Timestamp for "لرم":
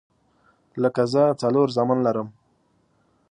2.07-2.27